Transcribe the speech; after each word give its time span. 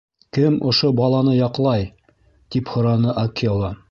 —Кем 0.35 0.55
ошо 0.71 0.89
баланы 0.99 1.35
яҡлай?— 1.39 1.85
тип 2.55 2.75
һораны 2.77 3.15
Акела. 3.27 3.73